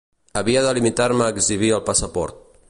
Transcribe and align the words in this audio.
Havia 0.39 0.63
de 0.67 0.71
limitar-me 0.77 1.27
a 1.27 1.35
exhibir 1.35 1.71
el 1.79 1.85
passaport 1.91 2.43